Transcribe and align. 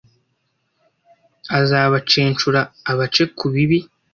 azabacencura 1.59 2.61
abace 2.91 3.23
ku 3.37 3.45
bibi 3.53 3.79